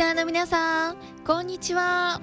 [0.00, 0.96] ターの皆さん
[1.26, 2.22] こんにちは。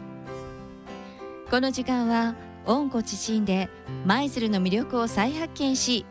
[1.51, 2.33] この時間は
[2.65, 3.69] 温故知新で
[4.03, 6.03] 舞鶴の魅力を再発見し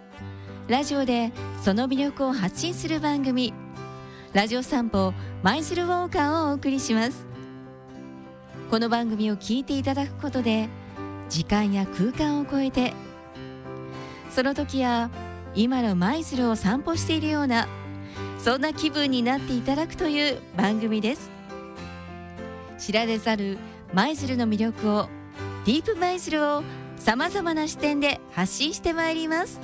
[0.69, 3.53] ラジオでその魅力を発信する番組
[4.33, 7.27] ラジオ散歩舞鶴ウォーカーをお送りします。
[8.71, 10.69] この番組を聞いていただくことで
[11.29, 12.95] 時間や空間を超えて
[14.31, 15.11] その時や
[15.57, 17.67] 今の舞鶴を散歩しているような
[18.39, 21.35] そんな気分になっていただくという番組です。
[22.79, 23.59] 知られざる
[23.93, 25.09] 舞鶴の魅力を
[25.65, 26.63] ディープ舞鶴を
[26.97, 29.61] さまざまな視点で発信してまいります。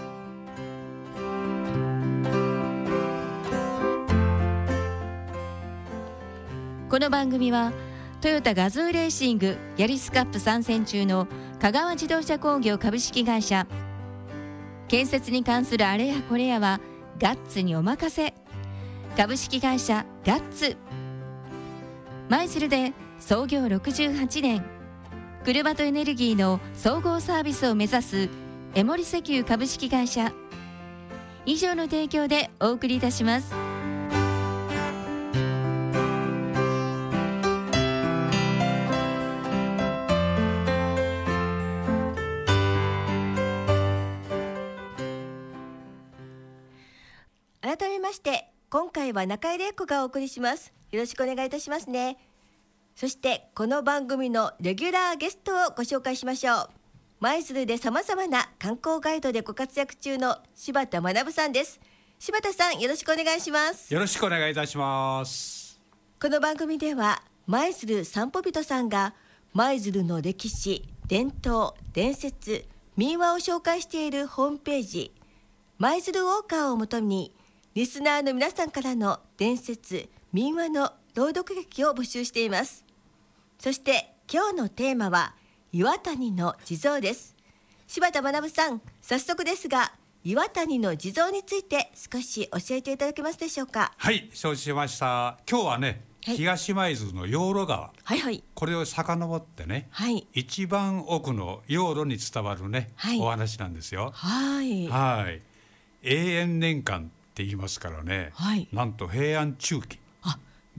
[6.89, 7.73] この番組は
[8.21, 11.27] トヨタガズーレーシングヤリスカップ参戦中の
[11.59, 13.67] 香川自動車工業株式会社。
[14.89, 16.81] 建設に関するあれやこれやは
[17.19, 18.35] ガッツにお任せ。
[19.17, 20.77] 株式会社ガッツ。
[22.29, 22.93] 舞鶴で
[23.25, 24.65] 創業68年。
[25.45, 28.29] 車とエネルギーの総合サービスを目指す
[28.75, 30.33] エモリ石油株式会社。
[31.47, 33.55] 以上の提供でお送りいたします。
[47.61, 50.73] 改めまして今回は中井玲子がお送りします。
[50.91, 52.32] よろしくお願いいたしますね。
[52.95, 56.69] そしてこの番組のレギュラーゲストをご紹介しましょう。
[57.21, 61.81] 舞鶴で様々な観光ガイドでご活躍中の柴田学さんです。
[62.19, 63.93] 柴田さんよろしくお願いします。
[63.93, 65.81] よろしくお願いいたします。
[66.21, 69.15] この番組では舞鶴散歩人さんが
[69.55, 72.65] 舞鶴の歴史伝統伝説
[72.97, 75.13] 民話を紹介しているホームページ
[75.79, 77.35] 舞鶴ウォーカーをもとに
[77.75, 82.87] リスナーの皆さんからの伝説民話の朗読劇を募集しています。
[83.59, 85.35] そして今日のテーマは
[85.71, 87.37] 岩谷の地蔵です。
[87.87, 89.93] 柴田学さん早速ですが
[90.25, 93.93] 岩谷の地蔵について少し教えていただけますでしょうか？
[93.99, 95.39] はい承知しました。
[95.51, 96.37] 今日はね、はい。
[96.37, 97.93] 東舞鶴の養路川。
[98.05, 98.43] はいはい。
[98.55, 100.27] これを遡ってね、はい。
[100.33, 103.21] 一番奥の養路に伝わるね、はい。
[103.21, 104.13] お話なんですよ。
[104.15, 104.89] はい。
[104.89, 105.43] はい。
[106.05, 108.67] 永遠年間って言いますからね、はい。
[108.73, 109.99] なんと平安中期。
[109.99, 110.02] あ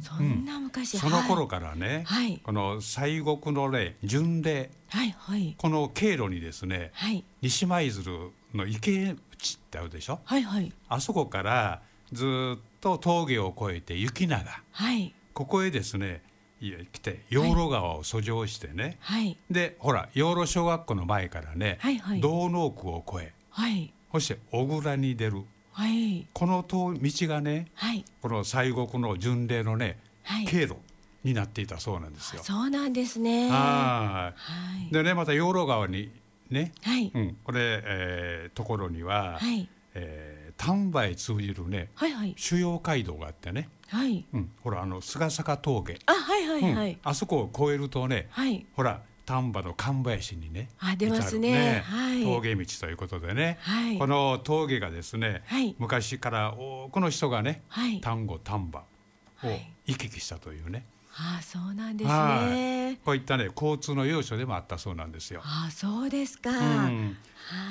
[0.02, 2.40] そんな昔、その頃からね、はい。
[2.44, 4.72] この西国のね巡礼。
[4.90, 5.56] はいはい。
[5.58, 7.24] この経路にですねはい。
[7.42, 10.20] 西舞鶴の池内ってあるでしょ？
[10.26, 10.72] はいはい。
[10.90, 11.82] あそこから
[12.12, 12.26] ず
[12.58, 14.64] っと峠を越えて雪長。
[14.72, 15.14] はい。
[15.34, 16.24] ここへですね
[16.60, 19.38] 来て養路川を遡上してね、はい。
[19.52, 22.22] でほら養路小学校の前からね、はいはい。
[22.22, 23.34] 道農区を越え。
[23.50, 23.94] はい。
[24.12, 25.44] そして小倉に出る
[25.74, 26.28] はい。
[26.34, 26.96] この道
[27.28, 28.06] がねはい。
[28.22, 30.46] この西国の巡礼のね、はい。
[30.46, 30.76] 経路
[31.24, 32.44] になっていたそうなんですよ。
[32.44, 33.50] そうなんですね。
[33.50, 34.88] ははい。
[34.90, 36.12] いでねまた養路川に
[36.50, 37.12] ね、はい。
[37.14, 39.68] うん、これ、えーところには、はい。
[39.96, 42.34] えー丹波へ通じるねはいはい。
[42.38, 44.24] 主要街道があってね、はい。
[44.34, 46.90] うん、ほらあの菅坂峠、あはいはいはうん。
[46.90, 48.64] いあそこを越えるとねはい。
[48.76, 51.84] ほら丹波の神林にねあ出ますね。
[51.86, 52.24] はい。
[52.24, 53.98] 峠道ということでね、はい。
[53.98, 55.76] この峠がですね、はい。
[55.80, 58.02] 昔から多くの人がねはい。
[58.02, 59.74] 丹後丹波をはい。
[59.86, 60.86] 行き来したというね、
[61.16, 65.42] あそうなんですはねこういったね交通の要所でもあったそうなんですよ。
[65.44, 66.52] あそうですか、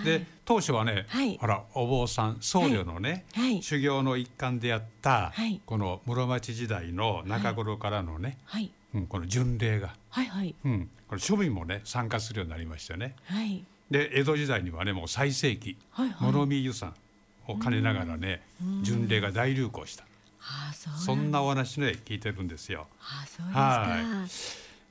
[0.05, 1.39] で当初はね、はい。
[1.39, 3.63] ほらお坊さん僧侶のね、はい。
[3.63, 5.61] 修行の一環であった、はい。
[5.65, 8.71] この室町時代の中頃からのね、はい。
[8.95, 10.55] うん、この巡礼が、はいはい。
[10.65, 13.17] うん、これ庶民もね参加するようになりましてね。
[13.25, 13.65] はい。
[13.91, 16.33] で江戸時代にはねもう最盛期はいはい。
[16.33, 16.95] 物見湯さん
[17.49, 18.43] を兼ねながらね
[18.83, 20.05] 巡礼が大流行した
[20.43, 22.87] あそうそんなお話ね聞いてるんですよ。
[23.01, 23.61] あそうですか。
[23.61, 24.27] は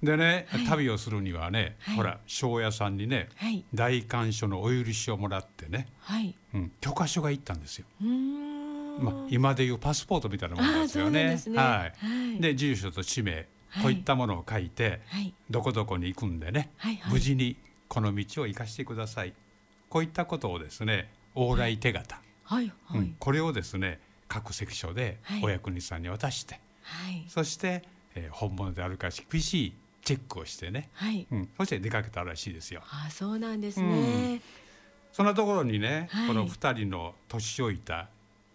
[0.01, 0.65] でね、はい。
[0.65, 1.95] 旅をするにはね、はい。
[1.97, 3.63] ほら庄屋さんにねはい。
[3.73, 6.35] 大官所のお許しをもらってね、はい。
[6.53, 7.85] うん、許可書が行ったんですよ。
[8.99, 11.23] まあ、今でいうパスポートみたいなものですよね。
[11.29, 11.57] ですね。
[11.57, 11.67] はい。
[11.67, 12.41] はい。
[12.41, 13.83] で住所と氏名、はい。
[13.83, 15.33] こういったものを書いて、はい。
[15.49, 17.13] どこどこに行くんでね、はいはい。
[17.13, 17.57] 無事に
[17.87, 19.33] この道を生かしてください。
[19.89, 23.99] こういったことをですね、往来手形、はいはい、うんこれをですね
[24.31, 25.43] 各関所ではい。
[25.43, 27.25] お役人さんに渡して、はい。
[27.27, 27.83] そして、
[28.15, 29.73] えー本物であるか厳しい
[30.03, 31.27] チェックをしてね、はい。
[31.29, 32.81] うん、そして出かけたらしいですよ。
[32.85, 34.41] あそうなんですね、
[35.11, 36.27] そんなところにね、はい。
[36.29, 38.07] この二人の年老いた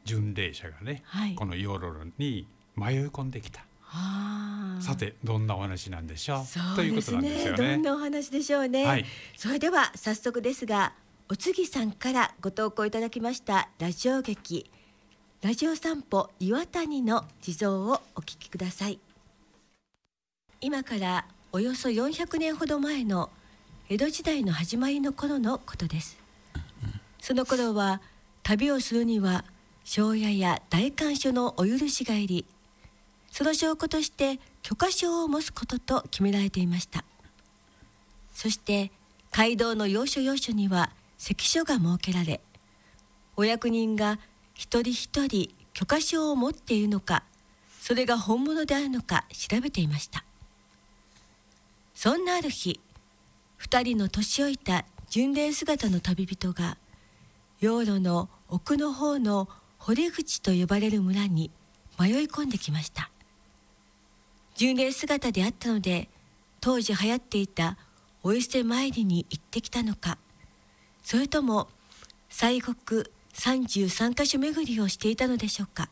[0.04, 1.34] 巡礼者がね、はい。
[1.34, 3.60] この養路に迷い込んできた。
[3.82, 6.44] はあさてどんなお話なんでしょう？
[6.44, 7.74] そうということなんですねですよね。
[7.74, 9.04] どんなお話でしょうね、はい。
[9.36, 10.92] それでは早速ですが
[11.28, 14.70] お次さんからご投稿いただきましたラジオ劇
[15.42, 18.98] ラジオ散歩岩谷の地蔵をお聞きください。
[20.62, 23.28] 今からおよそ400年ほど前の
[23.90, 26.18] 江戸時代の始まりの頃のことです。
[27.20, 28.00] その頃は
[28.42, 29.44] 旅をするには
[29.84, 32.46] 庄屋や大官所のお許しがいり
[33.30, 37.04] その証拠として許可証を持つことと決められていました。
[38.32, 38.90] そして
[39.30, 42.40] 街道の要所要所には関所が設けられ
[43.36, 44.18] お役人が
[44.56, 47.22] 一人一人許可証を持っているのか
[47.80, 50.24] それが本物であるのか調べていました。
[51.94, 52.80] そんなある日
[53.56, 56.78] 二人の年老いた巡礼姿の旅人が
[57.60, 59.48] 養路の奥の方の
[59.78, 61.50] 堀口と呼ばれる村に
[61.98, 63.10] 迷い込んできました。
[64.56, 66.08] 巡礼姿であったので
[66.60, 67.76] 当時流行っていた
[68.22, 70.18] お伊勢参りに行ってきたのか
[71.04, 71.68] それとも
[72.30, 73.04] 西国
[73.36, 75.88] 33カ所巡りをしていたのでしょうか。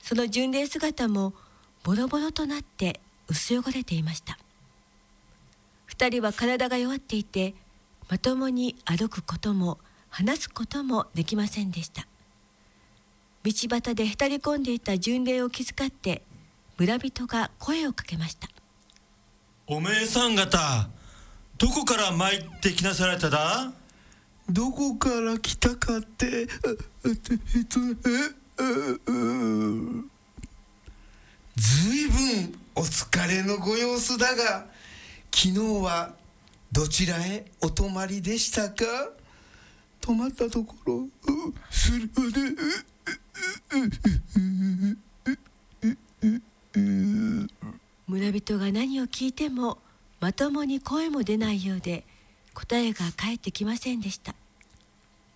[0.00, 1.32] その巡礼姿も
[1.82, 4.38] ボロボロとなって薄汚れていました。
[5.86, 7.54] 二人は体が弱っていて
[8.10, 9.78] まともに歩くことも
[10.10, 12.06] 話すこともできませんでした。
[13.42, 16.22] 道端でへたり込んでいた巡礼を気遣って
[16.78, 18.48] 村人が声をかけました。
[19.66, 20.88] おめえさん方
[21.56, 23.72] どこから参ってきなされただ？
[24.50, 26.26] どこから来たかって。
[26.36, 27.80] えっと
[31.56, 32.14] ずいぶ
[32.50, 34.66] んお疲れのご様子だが
[35.32, 36.14] 昨日は
[36.72, 38.84] どちらへお泊まりでしたか
[40.00, 41.08] 泊まったところ
[41.70, 42.40] するで
[48.06, 49.78] 村人が何を聞いても
[50.20, 52.04] まともに声も出ないようで
[52.54, 54.34] 答えが返ってきませんでした。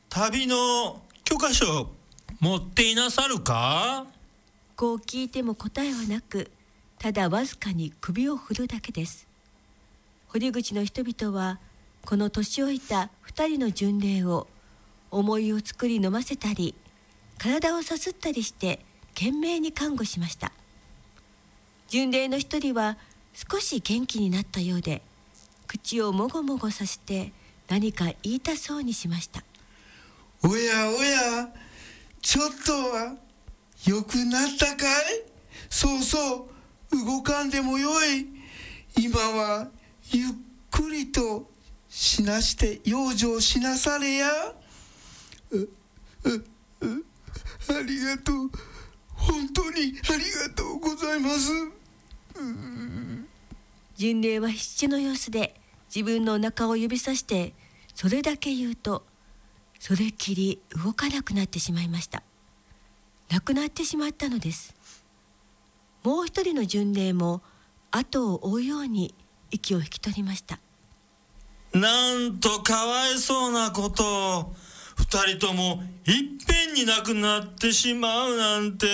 [0.08, 1.90] 旅の許可証
[2.40, 4.06] 持っていなさるか？
[4.76, 6.50] こう聞いても答えはなく
[6.98, 9.26] ただわずかに首を振るだけです。
[10.28, 11.58] 堀口の人々は
[12.04, 14.46] この年老いた二人の巡礼を
[15.10, 16.74] 思いを作り飲ませたり
[17.38, 18.80] 体をさすったりして
[19.14, 20.52] 懸命に看護しました。
[21.88, 22.98] 巡礼の一人は
[23.34, 25.02] 少し元気になったようで
[25.68, 27.32] 口をもごもごさせて
[27.68, 29.44] 何か言いたそうにしました。
[30.42, 31.50] おやおや
[32.20, 33.16] ちょっとは
[33.86, 35.22] 良くなったかい？
[35.68, 36.48] そうそ
[36.92, 38.26] う動かんでもよい。
[38.96, 39.68] 今は
[40.10, 40.30] ゆっ
[40.70, 41.48] くりと
[41.88, 44.26] しなして養生しなされや。
[44.30, 44.52] あ
[47.86, 48.50] りがとう。
[49.14, 51.52] 本当にありがとうございます。
[53.98, 55.56] 巡礼は必死の様子で
[55.92, 57.52] 自分のお腹を指さして
[57.96, 59.04] それだけ言うと
[59.80, 62.22] それきり動かなくなってしまいました。
[63.28, 64.76] 亡くなってしまったのです。
[66.04, 67.42] もう一人の巡礼も
[67.90, 69.16] 後を追うように
[69.50, 70.60] 息を引き取りました。
[71.74, 74.54] なんとかわいそうなことを
[74.96, 78.86] 二人ともいっぺんに亡くなってしまうなんて。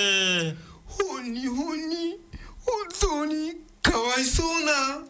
[0.87, 2.19] ほんにほんに
[2.59, 5.05] 本当にかわいそうな。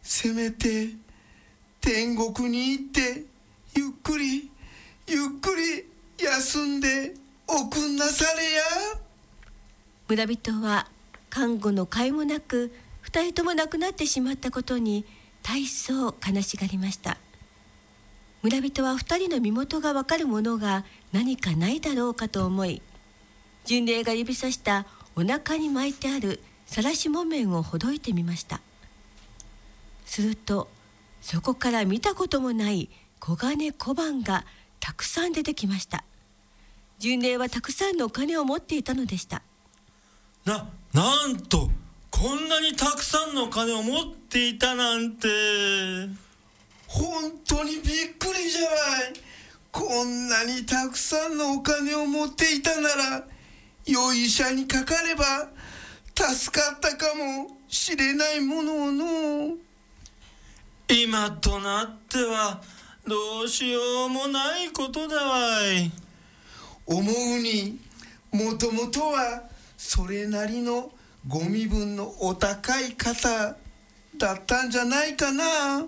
[0.00, 0.90] せめて
[1.80, 3.24] 天国に行って
[3.74, 4.50] ゆっくり
[5.08, 5.84] ゆっくり
[6.24, 7.14] 休んで
[7.48, 8.62] おくんなされや。
[10.08, 10.86] 村人は
[11.28, 15.04] 看護の甲斐もなく二人とも亡くなってしまったことに
[15.42, 17.18] 大層悲しがりました。
[18.42, 22.80] 村人は二人の身元がわかるものが何かないだろうかと思い
[23.64, 24.86] 巡礼が指さした
[25.16, 28.60] お腹に巻いてある晒し木綿をほどいてみました。
[30.04, 30.68] すると
[31.20, 34.44] そこから見たこともない黄金小判が
[34.80, 36.04] たくさん出てきました。
[36.98, 39.42] 巡礼はたくさんのお金を持っていたのでした。
[40.44, 41.70] ななんと
[42.10, 45.28] こんなにたくさんの金を持っていたなんて。
[46.86, 47.82] 本当にびっ
[48.18, 48.66] くりじゃな
[49.08, 49.12] い。
[49.72, 53.26] こんなにたくさんのお金を持っていたなら
[53.84, 55.50] 良い医者にかかれば
[56.16, 59.56] 助かったかもしれないものをの。
[60.88, 62.62] 今となっては
[63.06, 65.92] どうしようもないことだわい。
[66.86, 67.78] 思うに
[68.32, 69.42] もともとは
[69.76, 70.90] それなりの
[71.28, 73.56] ご身分のお高い方
[74.16, 75.84] だったんじゃないかな。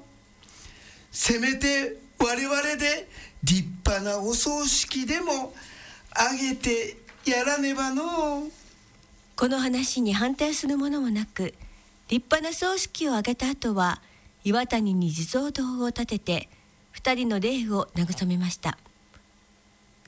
[1.11, 3.09] せめて我々で
[3.43, 5.55] 立派なお葬式でも
[6.11, 8.49] あげてやらねばの
[9.39, 11.55] この話に反対する者もなく
[12.09, 14.03] 立派な葬式を挙げた後は
[14.43, 16.49] 岩谷に地蔵堂を建てて
[16.91, 18.77] 二人の霊を慰めました。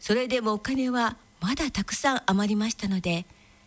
[0.01, 3.25] それでもお金はまだたくさん余りましたので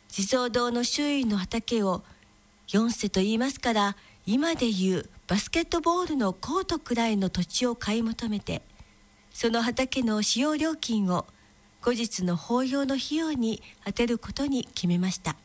[0.10, 2.04] 地蔵堂の周囲の畑を
[2.68, 8.64] 4世と言いますから今でいうバスケットボールのコートくらいの土地を買い求めて
[9.32, 11.26] その畑の使用料金を
[11.82, 15.38] 後日の法要の費用に充てることに決めました。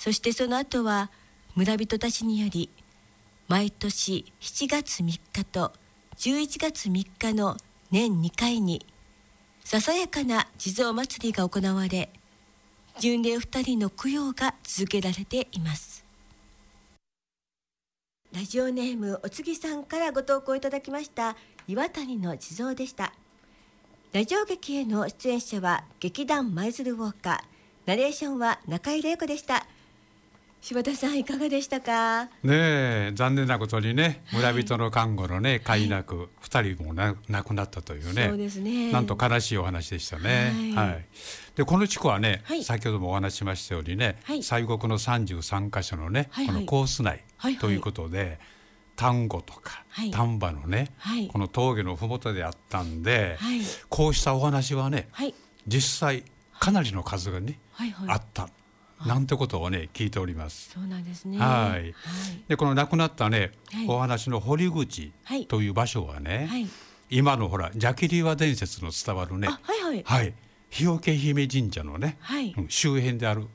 [0.00, 1.10] そしてその後は
[1.54, 2.70] 村人たちにより
[3.48, 5.74] 毎年7月3日と
[6.16, 7.58] 11月3日の
[7.90, 8.86] 年2回に
[9.62, 12.08] ささやかな地蔵祭りが行われ
[12.98, 16.02] 巡礼2人の供養が続けられています。
[18.32, 21.36] ラジオネームおつぎさんからご投稿いただきました
[21.68, 23.12] 岩谷の地蔵でした。
[24.14, 27.38] ラジオ劇への出演者は劇団舞鶴ウォーカー
[27.84, 29.66] ナレーションは中井玲子でした。
[30.62, 32.24] 柴田さんいかがでしたか？
[32.24, 38.28] ねえ残念なことにね村人の看護のね飼いなく2人もな亡くなったというね。
[38.28, 38.92] そうですね。
[38.92, 40.52] なんと悲しいお話でしたね。
[40.74, 40.98] ははい。
[41.00, 42.62] いでこの地区はね、はい。
[42.62, 44.42] 先ほどもお話ししましたようにね、はい。
[44.42, 47.24] 西国の33箇所のね、このコース内
[47.58, 48.38] ということで、
[48.96, 50.10] 丹後とか、はい。
[50.10, 51.26] 丹波のね、はい。
[51.28, 53.60] この峠の麓であったんで、はい。
[53.88, 55.34] こうしたお話はねはい。
[55.66, 56.24] 実際
[56.58, 57.58] かなりの数がね、
[58.06, 58.48] あった
[59.06, 60.70] なんてことをね聞いております。
[60.74, 61.38] そうなんですね。
[61.38, 61.46] はい。
[61.70, 61.94] はい。
[62.48, 63.86] でこの亡くなったね、はい。
[63.88, 65.46] お話の堀口はい。
[65.46, 66.66] という場所はね、はい。
[67.08, 70.02] 今のほら邪気流和伝説の伝わるねあはいはい。
[70.04, 70.34] はい。
[70.68, 72.54] 日よけ姫神社のね、はい。
[72.56, 73.46] うん周辺である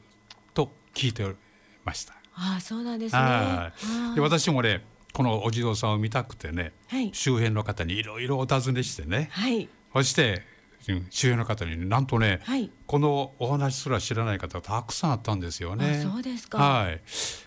[0.53, 1.35] と聞いており
[1.83, 2.13] ました。
[2.35, 3.21] あそうなんですね。
[3.21, 3.71] は
[4.13, 4.15] い。
[4.15, 4.83] で私もね
[5.13, 7.11] このお地蔵さんを見たくてね、はい。
[7.13, 9.29] 周辺の方にいろいろお尋ねしてね。
[9.31, 9.69] はい。
[9.93, 10.41] そして
[10.89, 12.71] うん周辺の方になんとね、はい。
[12.85, 16.03] このお話すら知らない方がたくさんあったんですよね。
[16.05, 16.57] あそうですか。
[16.57, 17.01] はい、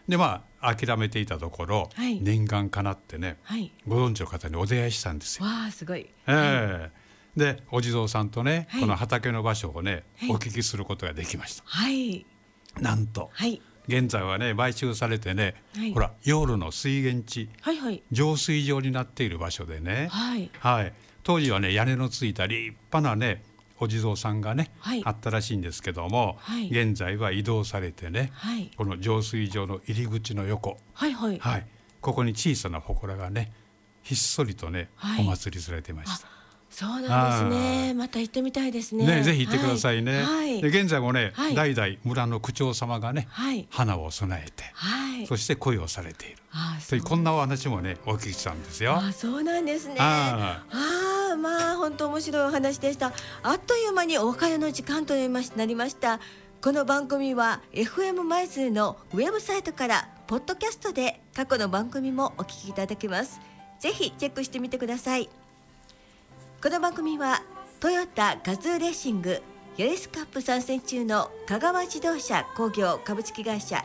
[0.08, 2.20] でまあ諦めていたところ、はい。
[2.20, 3.72] 念願かなってねはい。
[3.86, 5.46] ご存知の方にお出会いしたんですよ。
[5.46, 6.00] わあすごい。
[6.00, 6.90] ええ。
[7.36, 8.80] でお地蔵さんとね、はい。
[8.80, 10.30] この畑の場所をね、はい。
[10.30, 11.62] お聞きすることができました。
[11.64, 12.26] はい。
[12.80, 13.62] なんとはい。
[13.86, 15.92] 現在はね買収されてね、はい。
[15.94, 18.02] ほら夜の水源地はいはい。
[18.10, 20.50] 浄水場になっている場所でね、はい。
[20.58, 20.92] はい、
[21.28, 23.42] 当時はね屋根のついた立派なね
[23.78, 25.02] お地蔵さんがね、はい。
[25.04, 26.70] あったらしいんですけども、はい。
[26.70, 28.70] 現在は移動されてね、はい。
[28.74, 31.38] この浄水場の入り口の横、はいはい。
[31.38, 31.66] はい、
[32.00, 33.52] ここに小さな祠がね
[34.02, 35.26] ひっそりとね、はい。
[35.26, 36.26] お祭りされてました。
[36.70, 37.92] そうなんですね。
[37.94, 39.06] また行ってみたいですね。
[39.06, 40.22] ね、ぜひ行ってくださいね。
[40.22, 40.62] はい。
[40.62, 41.54] で現在もね、はい。
[41.54, 43.68] 代々村の区長様がね、はい。
[43.70, 45.26] 花を備えて、はい。
[45.26, 46.38] そして恋をされている。
[46.52, 48.96] あというこんなお話もねお聞きしたんですよ。
[48.96, 49.96] あそうなんですね。
[49.98, 53.12] あああまあ本当面白いお話でした。
[53.42, 56.20] あっという間にお別れの時間となりました。
[56.60, 63.40] この番組は FM 舞鶴のウェブサイトからポッドキャストで過去の番組もお聞きいただけます。
[63.78, 65.28] ぜひチェックしてみてください。
[66.62, 67.42] この番組は
[67.78, 69.40] トヨタガズーレーシング
[69.76, 73.84] ヤリスカップ参戦中の香川自動車工業株式会社。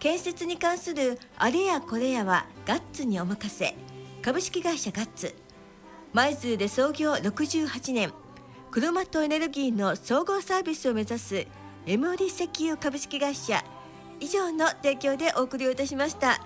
[0.00, 3.76] 建設に関するあれやこれやはガッツにお任せ。
[4.22, 5.41] 株式会社ガッツ。
[6.12, 8.12] 舞鶴で創業68年。
[8.70, 11.46] 車とエネルギーの総合サービスを目指す
[11.86, 13.64] エムリ石油株式会社。
[14.20, 16.40] 以上の提供でお送りをいたしました。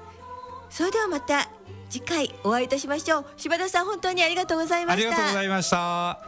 [0.70, 1.48] それではまた
[1.88, 3.26] 次回お会いいたしましょう。
[3.36, 5.08] 柴田さん本当にありがとうございました。
[5.08, 6.20] ありがとうございました。